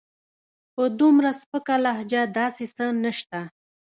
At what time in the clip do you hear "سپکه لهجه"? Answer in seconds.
1.41-2.21